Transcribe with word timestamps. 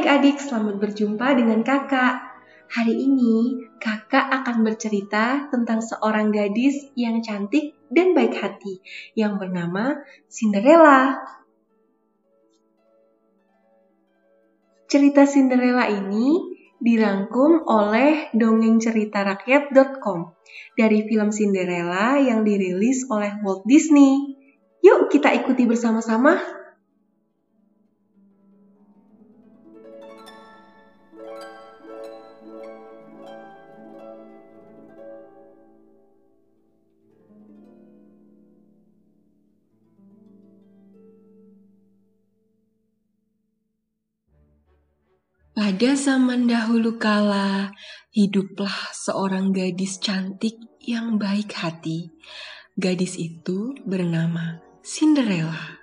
adik-adik, 0.00 0.40
selamat 0.40 0.80
berjumpa 0.80 1.36
dengan 1.36 1.60
kakak. 1.60 2.24
Hari 2.72 3.04
ini 3.04 3.68
kakak 3.76 4.32
akan 4.32 4.64
bercerita 4.64 5.52
tentang 5.52 5.84
seorang 5.84 6.32
gadis 6.32 6.88
yang 6.96 7.20
cantik 7.20 7.76
dan 7.92 8.16
baik 8.16 8.32
hati 8.32 8.80
yang 9.12 9.36
bernama 9.36 10.00
Cinderella. 10.24 11.20
Cerita 14.88 15.28
Cinderella 15.28 15.84
ini 15.92 16.56
dirangkum 16.80 17.68
oleh 17.68 18.32
dongengceritarakyat.com 18.32 20.32
dari 20.80 21.04
film 21.04 21.28
Cinderella 21.28 22.16
yang 22.16 22.40
dirilis 22.40 23.04
oleh 23.12 23.36
Walt 23.44 23.68
Disney. 23.68 24.32
Yuk 24.80 25.12
kita 25.12 25.28
ikuti 25.36 25.68
bersama-sama 25.68 26.59
Pada 45.80 45.96
zaman 45.96 46.44
dahulu 46.44 47.00
kala, 47.00 47.72
hiduplah 48.12 48.92
seorang 48.92 49.48
gadis 49.48 49.96
cantik 49.96 50.60
yang 50.76 51.16
baik 51.16 51.56
hati. 51.56 52.12
Gadis 52.76 53.16
itu 53.16 53.72
bernama 53.88 54.60
Cinderella. 54.84 55.80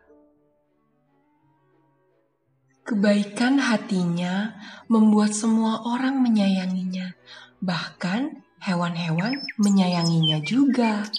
Kebaikan 2.86 3.58
hatinya 3.58 4.53
membuat 4.86 5.34
semua 5.34 5.81
orang 5.81 6.22
menyayanginya, 6.22 7.18
bahkan 7.58 8.45
hewan-hewan 8.62 9.50
menyayanginya 9.58 10.45
juga, 10.45 11.09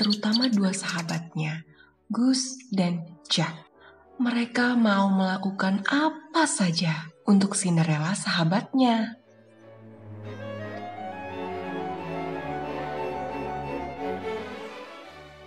terutama 0.00 0.48
dua 0.48 0.72
sahabatnya, 0.72 1.68
Gus 2.08 2.56
dan 2.72 3.04
Jack. 3.28 3.63
Mereka 4.14 4.78
mau 4.78 5.10
melakukan 5.10 5.82
apa 5.90 6.46
saja 6.46 7.10
untuk 7.26 7.58
Cinderella 7.58 8.14
sahabatnya. 8.14 9.18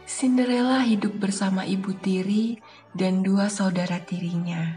Cinderella 0.03 0.83
hidup 0.83 1.15
bersama 1.15 1.63
ibu 1.63 1.95
tiri 1.95 2.59
dan 2.91 3.23
dua 3.23 3.47
saudara 3.47 4.03
tirinya 4.03 4.75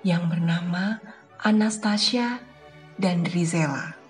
yang 0.00 0.32
bernama 0.32 0.96
Anastasia 1.36 2.40
dan 2.96 3.20
Drizella. 3.20 4.00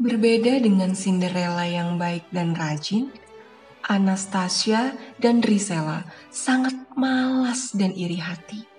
Berbeda 0.00 0.64
dengan 0.64 0.96
Cinderella 0.96 1.68
yang 1.68 2.00
baik 2.00 2.32
dan 2.32 2.56
rajin, 2.56 3.12
Anastasia 3.92 4.96
dan 5.20 5.44
Drizella 5.44 6.08
sangat 6.32 6.72
malas 6.96 7.76
dan 7.76 7.92
iri 7.92 8.16
hati 8.16 8.72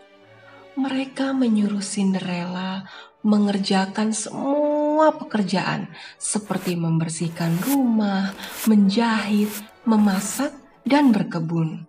mereka 0.74 1.38
menyuruh 1.38 1.86
Cinderella 1.86 2.86
mengerjakan 3.22 4.12
semua 4.12 5.16
pekerjaan 5.16 5.88
seperti 6.18 6.76
membersihkan 6.76 7.56
rumah, 7.64 8.34
menjahit, 8.68 9.50
memasak, 9.86 10.52
dan 10.84 11.16
berkebun. 11.16 11.88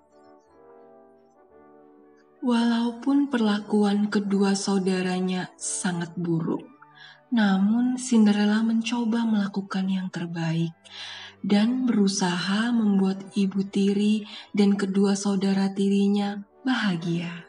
Walaupun 2.44 3.32
perlakuan 3.32 4.12
kedua 4.12 4.52
saudaranya 4.52 5.48
sangat 5.56 6.12
buruk, 6.14 6.62
namun 7.32 7.96
Cinderella 7.96 8.60
mencoba 8.60 9.24
melakukan 9.24 9.88
yang 9.88 10.12
terbaik 10.12 10.76
dan 11.44 11.84
berusaha 11.84 12.72
membuat 12.72 13.20
ibu 13.36 13.60
tiri 13.68 14.24
dan 14.56 14.80
kedua 14.80 15.12
saudara 15.12 15.68
tirinya 15.76 16.40
bahagia. 16.64 17.44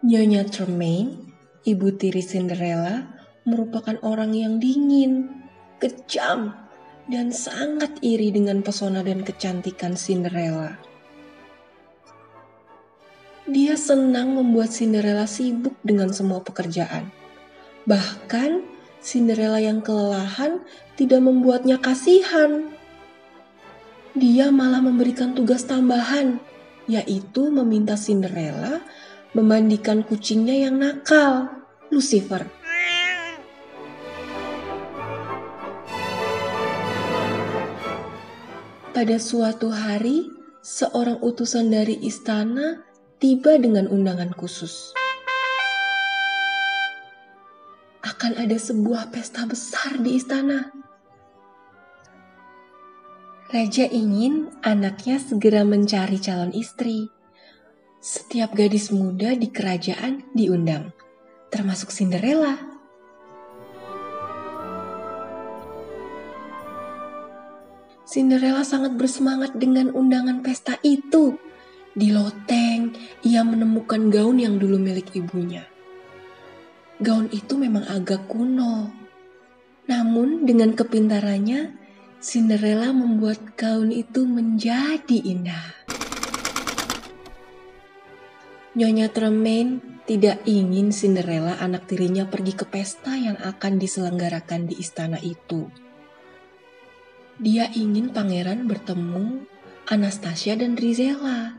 Nyonya 0.00 0.48
Tremaine, 0.48 1.28
ibu 1.68 1.92
tiri 1.92 2.24
Cinderella, 2.24 3.04
merupakan 3.44 4.00
orang 4.00 4.32
yang 4.32 4.56
dingin, 4.56 5.28
kejam, 5.76 6.56
dan 7.04 7.36
sangat 7.36 8.00
iri 8.00 8.32
dengan 8.32 8.64
pesona 8.64 9.04
dan 9.04 9.20
kecantikan 9.20 9.92
Cinderella. 9.92 10.80
Dia 13.44 13.76
senang 13.76 14.40
membuat 14.40 14.72
Cinderella 14.72 15.28
sibuk 15.28 15.76
dengan 15.84 16.16
semua 16.16 16.40
pekerjaan. 16.40 17.19
Bahkan, 17.90 18.62
Cinderella 19.02 19.58
yang 19.58 19.82
kelelahan 19.82 20.62
tidak 20.94 21.26
membuatnya 21.26 21.82
kasihan. 21.82 22.70
Dia 24.14 24.54
malah 24.54 24.78
memberikan 24.78 25.34
tugas 25.34 25.66
tambahan, 25.66 26.38
yaitu 26.86 27.50
meminta 27.50 27.98
Cinderella 27.98 28.78
memandikan 29.34 30.06
kucingnya 30.06 30.70
yang 30.70 30.78
nakal, 30.78 31.50
Lucifer. 31.90 32.46
Pada 38.94 39.16
suatu 39.18 39.74
hari, 39.74 40.30
seorang 40.62 41.18
utusan 41.26 41.74
dari 41.74 41.98
istana 42.06 42.86
tiba 43.18 43.58
dengan 43.58 43.90
undangan 43.90 44.30
khusus. 44.38 44.99
Akan 48.00 48.32
ada 48.40 48.56
sebuah 48.56 49.12
pesta 49.12 49.44
besar 49.44 50.00
di 50.00 50.16
istana. 50.16 50.72
Raja 53.50 53.82
ingin 53.90 54.46
anaknya 54.62 55.18
segera 55.18 55.66
mencari 55.66 56.22
calon 56.22 56.54
istri. 56.54 57.10
Setiap 57.98 58.56
gadis 58.56 58.88
muda 58.94 59.36
di 59.36 59.50
kerajaan 59.50 60.22
diundang, 60.32 60.94
termasuk 61.52 61.90
Cinderella. 61.92 62.56
Cinderella 68.10 68.66
sangat 68.66 68.98
bersemangat 68.98 69.54
dengan 69.54 69.94
undangan 69.94 70.42
pesta 70.42 70.82
itu. 70.82 71.38
Di 71.94 72.10
loteng, 72.10 72.90
ia 73.22 73.46
menemukan 73.46 74.10
gaun 74.10 74.42
yang 74.42 74.58
dulu 74.58 74.82
milik 74.82 75.14
ibunya. 75.14 75.69
Gaun 77.00 77.32
itu 77.32 77.56
memang 77.56 77.88
agak 77.88 78.28
kuno. 78.28 78.92
Namun 79.88 80.44
dengan 80.44 80.76
kepintarannya, 80.76 81.72
Cinderella 82.20 82.92
membuat 82.92 83.56
gaun 83.56 83.88
itu 83.88 84.28
menjadi 84.28 85.16
indah. 85.24 85.80
Nyonya 88.76 89.08
Tremaine 89.08 89.80
tidak 90.04 90.44
ingin 90.44 90.92
Cinderella 90.92 91.56
anak 91.56 91.88
tirinya 91.88 92.28
pergi 92.28 92.52
ke 92.52 92.68
pesta 92.68 93.16
yang 93.16 93.40
akan 93.40 93.80
diselenggarakan 93.80 94.68
di 94.68 94.76
istana 94.76 95.16
itu. 95.24 95.72
Dia 97.40 97.72
ingin 97.72 98.12
pangeran 98.12 98.68
bertemu 98.68 99.48
Anastasia 99.88 100.60
dan 100.60 100.76
Drizella. 100.76 101.56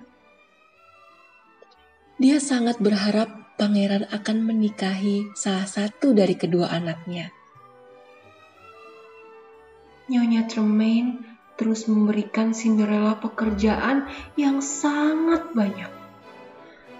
Dia 2.21 2.37
sangat 2.37 2.77
berharap 2.77 3.40
pangeran 3.61 4.09
akan 4.09 4.37
menikahi 4.41 5.29
salah 5.37 5.69
satu 5.69 6.17
dari 6.17 6.33
kedua 6.33 6.73
anaknya. 6.73 7.29
Nyonya 10.09 10.49
Tremaine 10.49 11.21
terus 11.61 11.85
memberikan 11.85 12.57
Cinderella 12.57 13.21
pekerjaan 13.21 14.09
yang 14.33 14.65
sangat 14.65 15.53
banyak 15.53 16.01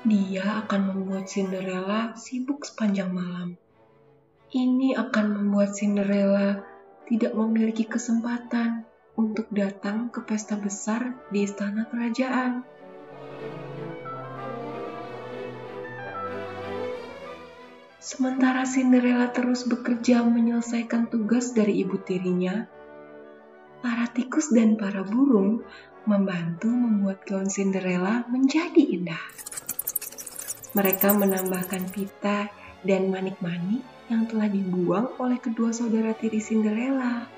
dia 0.02 0.66
akan 0.66 0.82
membuat 0.90 1.30
Cinderella 1.30 2.18
sibuk 2.18 2.66
sepanjang 2.66 3.14
malam. 3.14 3.54
Ini 4.50 4.98
akan 4.98 5.26
membuat 5.38 5.78
Cinderella 5.78 6.66
tidak 7.06 7.38
memiliki 7.38 7.86
kesempatan 7.86 8.82
untuk 9.14 9.46
datang 9.54 10.10
ke 10.10 10.26
pesta 10.26 10.58
besar 10.58 11.14
di 11.30 11.46
istana 11.46 11.86
kerajaan. 11.86 12.66
Sementara 18.02 18.66
Cinderella 18.66 19.30
terus 19.30 19.62
bekerja 19.70 20.26
menyelesaikan 20.26 21.14
tugas 21.14 21.54
dari 21.54 21.86
ibu 21.86 22.02
tirinya, 22.02 22.66
para 23.86 24.10
tikus 24.10 24.50
dan 24.50 24.74
para 24.74 25.06
burung 25.06 25.62
membantu 26.10 26.66
membuat 26.74 27.22
gaun 27.30 27.46
Cinderella 27.46 28.26
menjadi 28.26 28.82
indah. 28.98 29.22
Mereka 30.74 31.14
menambahkan 31.14 31.94
pita 31.94 32.50
dan 32.82 33.14
manik-manik 33.14 33.86
yang 34.10 34.26
telah 34.26 34.50
dibuang 34.50 35.14
oleh 35.22 35.38
kedua 35.38 35.70
saudara 35.70 36.18
tiri 36.18 36.42
Cinderella. 36.42 37.30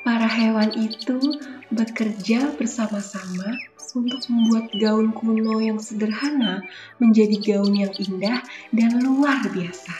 Para 0.00 0.24
hewan 0.24 0.72
itu 0.72 1.20
bekerja 1.68 2.56
bersama-sama 2.56 3.60
untuk 3.94 4.22
membuat 4.30 4.70
gaun 4.76 5.10
kuno 5.10 5.58
yang 5.58 5.82
sederhana 5.82 6.62
menjadi 7.02 7.36
gaun 7.38 7.74
yang 7.74 7.92
indah 7.94 8.44
dan 8.70 9.00
luar 9.02 9.42
biasa. 9.50 9.94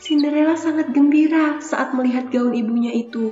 Cinderella 0.00 0.58
sangat 0.58 0.90
gembira 0.90 1.62
saat 1.62 1.94
melihat 1.94 2.34
gaun 2.34 2.50
ibunya 2.50 2.90
itu. 2.90 3.30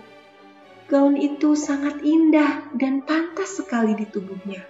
Gaun 0.86 1.18
itu 1.18 1.58
sangat 1.58 2.00
indah 2.06 2.70
dan 2.78 3.02
pantas 3.04 3.58
sekali 3.58 3.98
di 3.98 4.06
tubuhnya. 4.06 4.62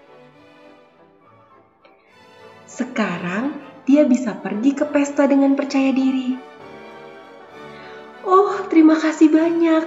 Sekarang 2.65 3.55
dia 3.85 4.09
bisa 4.09 4.35
pergi 4.37 4.73
ke 4.73 4.89
pesta 4.89 5.29
dengan 5.29 5.53
percaya 5.53 5.93
diri. 5.93 6.37
Oh, 8.25 8.67
terima 8.69 8.97
kasih 8.97 9.33
banyak, 9.33 9.85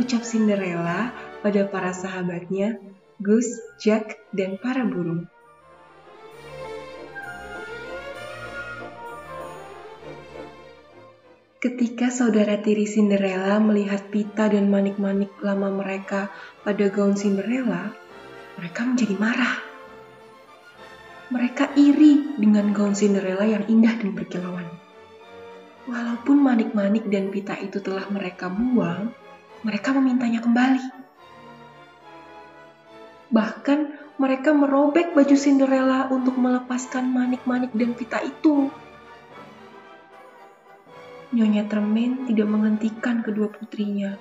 ucap 0.00 0.24
Cinderella 0.24 1.12
pada 1.44 1.68
para 1.68 1.92
sahabatnya, 1.92 2.80
Gus, 3.20 3.44
Jack, 3.76 4.16
dan 4.32 4.56
para 4.56 4.86
burung. 4.88 5.28
Ketika 11.62 12.10
saudara 12.10 12.58
tiri 12.58 12.88
Cinderella 12.88 13.62
melihat 13.62 14.10
Pita 14.10 14.50
dan 14.50 14.66
manik-manik 14.66 15.30
lama 15.44 15.70
mereka 15.70 16.32
pada 16.66 16.90
gaun 16.90 17.14
Cinderella, 17.14 17.94
mereka 18.58 18.82
menjadi 18.82 19.14
marah. 19.14 19.56
Mereka 21.30 21.78
iri 21.78 22.34
dengan 22.40 22.74
gaun 22.74 22.98
Cinderella 22.98 23.46
yang 23.46 23.62
indah 23.70 23.94
dan 23.94 24.10
berkilauan. 24.10 24.66
Walaupun 25.86 26.38
manik-manik 26.42 27.06
dan 27.06 27.30
pita 27.30 27.54
itu 27.58 27.78
telah 27.78 28.10
mereka 28.10 28.50
buang, 28.50 29.14
mereka 29.62 29.94
memintanya 29.94 30.42
kembali. 30.42 31.01
Bahkan 33.32 33.78
mereka 34.20 34.52
merobek 34.52 35.16
baju 35.16 35.34
Cinderella 35.34 36.12
untuk 36.12 36.36
melepaskan 36.36 37.08
manik-manik 37.08 37.72
dan 37.72 37.96
pita 37.96 38.20
itu. 38.20 38.68
Nyonya 41.32 41.64
Tremaine 41.64 42.28
tidak 42.28 42.44
menghentikan 42.44 43.24
kedua 43.24 43.48
putrinya. 43.48 44.20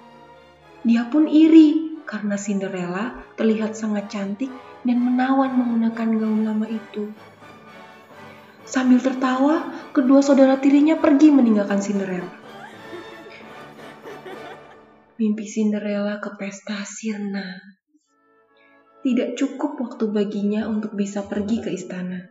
Dia 0.87 1.11
pun 1.11 1.27
iri 1.27 1.99
karena 2.07 2.39
Cinderella 2.39 3.19
terlihat 3.35 3.75
sangat 3.75 4.07
cantik 4.07 4.49
dan 4.87 4.97
menawan 5.03 5.53
menggunakan 5.59 6.09
gaun 6.17 6.41
lama 6.47 6.67
itu. 6.71 7.11
Sambil 8.63 9.03
tertawa, 9.03 9.67
kedua 9.91 10.23
saudara 10.23 10.55
tirinya 10.55 10.95
pergi 10.95 11.35
meninggalkan 11.35 11.83
Cinderella. 11.83 12.31
Mimpi 15.19 15.45
Cinderella 15.45 16.23
ke 16.23 16.31
pesta 16.39 16.79
sirna. 16.87 17.59
Tidak 19.01 19.33
cukup 19.33 19.81
waktu 19.81 20.05
baginya 20.13 20.69
untuk 20.69 20.93
bisa 20.93 21.25
pergi 21.25 21.57
ke 21.57 21.73
istana. 21.73 22.29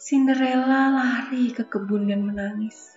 Cinderella 0.00 0.88
lari 0.92 1.52
ke 1.52 1.68
kebun 1.68 2.08
dan 2.08 2.24
menangis. 2.24 2.96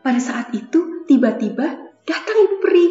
Pada 0.00 0.20
saat 0.20 0.52
itu, 0.56 1.04
tiba-tiba 1.04 1.92
datang 2.08 2.36
ibu 2.48 2.56
peri. 2.64 2.88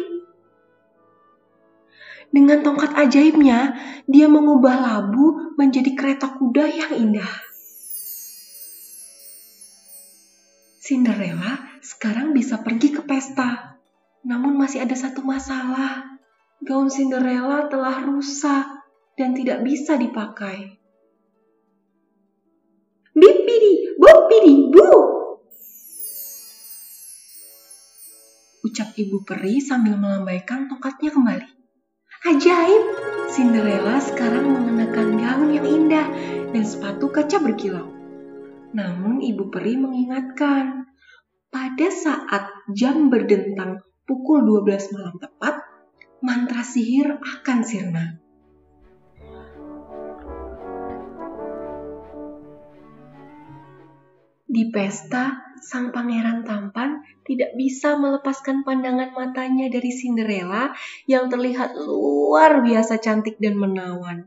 Dengan 2.30 2.62
tongkat 2.62 2.94
ajaibnya, 2.94 3.74
dia 4.06 4.30
mengubah 4.30 4.82
labu 4.82 5.54
menjadi 5.58 5.98
kereta 5.98 6.30
kuda 6.38 6.64
yang 6.70 6.92
indah. 6.94 7.32
Cinderella 10.78 11.78
sekarang 11.82 12.34
bisa 12.34 12.62
pergi 12.62 12.94
ke 12.94 13.02
pesta. 13.02 13.79
Namun 14.20 14.60
masih 14.60 14.84
ada 14.84 14.92
satu 14.92 15.24
masalah. 15.24 16.04
Gaun 16.60 16.92
Cinderella 16.92 17.72
telah 17.72 18.04
rusak 18.04 18.68
dan 19.16 19.32
tidak 19.32 19.64
bisa 19.64 19.96
dipakai. 19.96 20.76
Bipidi, 23.16 23.96
bopidi, 23.96 24.54
bu. 24.68 24.90
Ucap 28.60 28.92
ibu 29.00 29.24
peri 29.24 29.60
sambil 29.64 29.96
melambaikan 29.96 30.68
tongkatnya 30.68 31.16
kembali. 31.16 31.48
Ajaib, 32.20 32.84
Cinderella 33.32 33.96
sekarang 34.04 34.52
mengenakan 34.52 35.16
gaun 35.16 35.50
yang 35.56 35.64
indah 35.64 36.06
dan 36.52 36.64
sepatu 36.68 37.08
kaca 37.08 37.40
berkilau. 37.40 37.88
Namun 38.76 39.24
ibu 39.24 39.48
peri 39.48 39.80
mengingatkan, 39.80 40.84
pada 41.48 41.88
saat 41.88 42.52
jam 42.76 43.08
berdentang 43.08 43.80
pukul 44.10 44.42
12 44.42 44.90
malam 44.98 45.14
tepat, 45.22 45.62
mantra 46.18 46.66
sihir 46.66 47.22
akan 47.22 47.58
sirna. 47.62 48.18
Di 54.50 54.66
pesta, 54.74 55.54
sang 55.62 55.94
pangeran 55.94 56.42
tampan 56.42 57.06
tidak 57.22 57.54
bisa 57.54 57.94
melepaskan 57.94 58.66
pandangan 58.66 59.14
matanya 59.14 59.70
dari 59.70 59.94
Cinderella 59.94 60.74
yang 61.06 61.30
terlihat 61.30 61.78
luar 61.78 62.66
biasa 62.66 62.98
cantik 62.98 63.38
dan 63.38 63.54
menawan. 63.54 64.26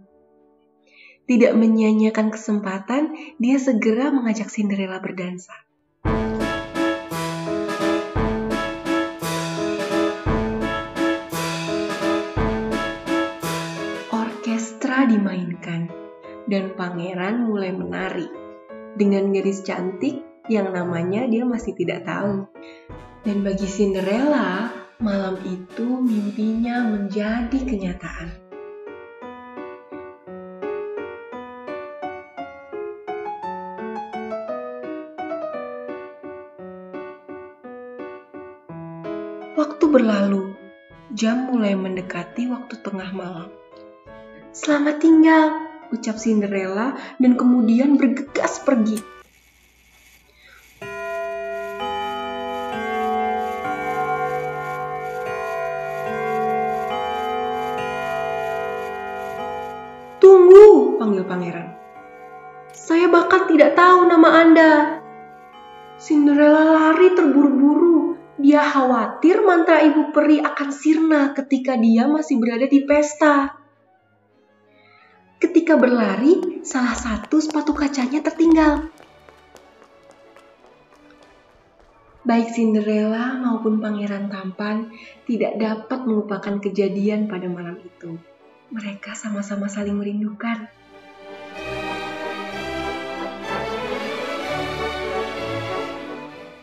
Tidak 1.28 1.52
menyia-nyiakan 1.60 2.32
kesempatan, 2.32 3.36
dia 3.36 3.60
segera 3.60 4.16
mengajak 4.16 4.48
Cinderella 4.48 5.04
berdansa. 5.04 5.52
Orkestra 14.44 15.08
dimainkan, 15.08 15.88
dan 16.52 16.76
pangeran 16.76 17.48
mulai 17.48 17.72
menari 17.72 18.28
dengan 19.00 19.32
gadis 19.32 19.64
cantik 19.64 20.20
yang 20.52 20.68
namanya 20.76 21.24
dia 21.32 21.48
masih 21.48 21.72
tidak 21.80 22.04
tahu. 22.04 22.44
Dan 23.24 23.40
bagi 23.48 23.64
Cinderella, 23.64 24.68
malam 25.00 25.40
itu 25.48 25.88
mimpinya 25.88 26.84
menjadi 26.84 27.56
kenyataan. 27.56 28.36
Waktu 39.56 39.86
berlalu, 39.88 40.52
jam 41.16 41.48
mulai 41.48 41.80
mendekati 41.80 42.52
waktu 42.52 42.76
tengah 42.84 43.08
malam. 43.16 43.63
Selamat 44.54 45.02
tinggal, 45.02 45.66
ucap 45.90 46.14
Cinderella 46.14 46.94
dan 47.18 47.34
kemudian 47.34 47.98
bergegas 47.98 48.62
pergi. 48.62 49.02
Tunggu, 60.22 61.02
panggil 61.02 61.26
pangeran. 61.26 61.74
Saya 62.78 63.10
bahkan 63.10 63.50
tidak 63.50 63.74
tahu 63.74 64.06
nama 64.06 64.30
Anda. 64.38 64.74
Cinderella 65.98 66.94
lari 66.94 67.10
terburu-buru. 67.18 68.22
Dia 68.38 68.62
khawatir 68.62 69.42
mantra 69.42 69.82
ibu 69.82 70.14
peri 70.14 70.46
akan 70.46 70.70
sirna 70.70 71.34
ketika 71.34 71.74
dia 71.74 72.06
masih 72.06 72.38
berada 72.38 72.70
di 72.70 72.86
pesta. 72.86 73.63
Ketika 75.44 75.76
berlari, 75.76 76.64
salah 76.64 76.96
satu 76.96 77.44
sepatu 77.44 77.76
kacanya 77.76 78.24
tertinggal. 78.24 78.88
Baik 82.24 82.56
Cinderella 82.56 83.36
maupun 83.36 83.84
Pangeran 83.84 84.32
Tampan 84.32 84.96
tidak 85.28 85.60
dapat 85.60 86.08
melupakan 86.08 86.56
kejadian 86.64 87.28
pada 87.28 87.52
malam 87.52 87.76
itu. 87.84 88.16
Mereka 88.72 89.20
sama-sama 89.20 89.68
saling 89.68 90.00
merindukan. 90.00 90.72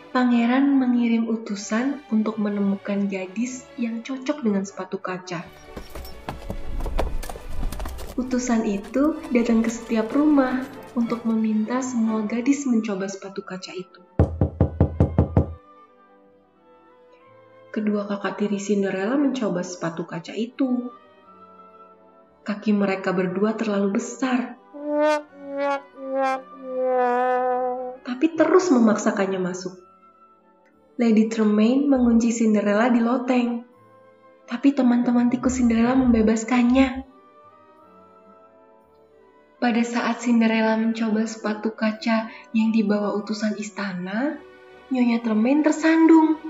Pangeran 0.08 0.80
mengirim 0.80 1.28
utusan 1.28 2.00
untuk 2.08 2.40
menemukan 2.40 3.12
gadis 3.12 3.68
yang 3.76 4.00
cocok 4.00 4.40
dengan 4.40 4.64
sepatu 4.64 4.96
kaca. 4.96 5.44
Utusan 8.20 8.68
itu 8.68 9.16
datang 9.32 9.64
ke 9.64 9.72
setiap 9.72 10.12
rumah 10.12 10.68
untuk 10.92 11.24
meminta 11.24 11.80
semua 11.80 12.20
gadis 12.28 12.68
mencoba 12.68 13.08
sepatu 13.08 13.40
kaca 13.40 13.72
itu. 13.72 14.00
Kedua 17.72 18.04
kakak 18.04 18.36
tiri 18.36 18.60
Cinderella 18.60 19.16
mencoba 19.16 19.64
sepatu 19.64 20.04
kaca 20.04 20.36
itu. 20.36 20.92
Kaki 22.44 22.76
mereka 22.76 23.16
berdua 23.16 23.56
terlalu 23.56 23.96
besar, 23.96 24.60
tapi 28.04 28.26
terus 28.36 28.68
memaksakannya 28.68 29.40
masuk. 29.40 29.80
Lady 31.00 31.32
Tremaine 31.32 31.88
mengunci 31.88 32.36
Cinderella 32.36 32.92
di 32.92 33.00
loteng. 33.00 33.64
tapi 34.50 34.74
teman-teman 34.74 35.30
tikus 35.30 35.62
Cinderella 35.62 35.94
membebaskannya. 35.94 37.09
Pada 39.60 39.84
saat 39.84 40.24
Cinderella 40.24 40.72
mencoba 40.80 41.28
sepatu 41.28 41.76
kaca 41.76 42.32
yang 42.56 42.72
dibawa 42.72 43.12
utusan 43.12 43.60
istana, 43.60 44.40
Nyonya 44.88 45.20
Tremaine 45.20 45.60
tersandung, 45.60 46.40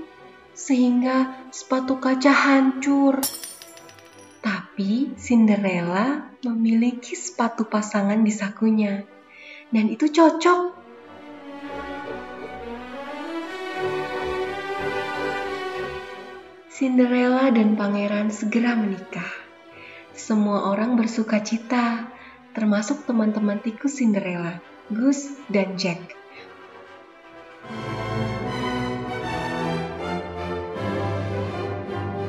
sehingga 0.55 1.43
sepatu 1.51 1.99
kaca 1.99 2.31
hancur. 2.31 3.19
Tapi 4.39 5.11
Cinderella 5.19 6.31
memiliki 6.39 7.11
sepatu 7.19 7.67
pasangan 7.67 8.23
di 8.23 8.31
sakunya, 8.31 9.03
dan 9.75 9.91
itu 9.91 10.07
cocok. 10.07 10.79
Cinderella 16.71 17.51
dan 17.51 17.75
pangeran 17.75 18.31
segera 18.31 18.71
menikah. 18.79 19.35
Semua 20.15 20.71
orang 20.71 20.95
bersuka 20.95 21.43
cita 21.43 22.07
termasuk 22.51 23.07
teman-teman 23.07 23.59
tikus 23.63 23.99
Cinderella, 23.99 24.59
Goose, 24.91 25.39
dan 25.47 25.79
Jack. 25.79 26.15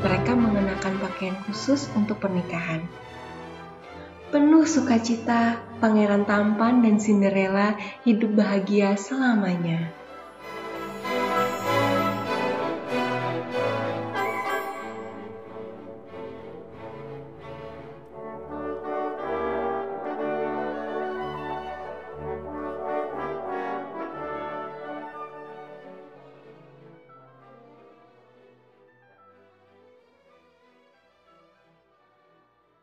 Mereka 0.03 0.33
mengenakan 0.35 0.95
pakaian 1.03 1.39
khusus 1.47 1.91
untuk 1.95 2.19
pernikahan. 2.23 2.87
Penuh 4.33 4.65
sukacita, 4.65 5.61
Pangeran 5.83 6.25
Tampan 6.25 6.81
dan 6.81 6.97
Cinderella 6.97 7.77
hidup 8.07 8.33
bahagia 8.33 8.97
selamanya. 8.97 10.02